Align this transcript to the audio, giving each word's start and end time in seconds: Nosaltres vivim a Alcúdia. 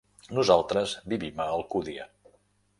Nosaltres 0.37 0.95
vivim 1.15 1.45
a 1.45 1.49
Alcúdia. 1.59 2.11